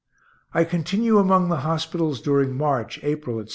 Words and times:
I 0.51 0.63
continue 0.63 1.19
among 1.19 1.49
the 1.49 1.57
hospitals 1.57 2.21
during 2.23 2.57
March, 2.57 2.99
April, 3.03 3.39
etc. 3.39 3.49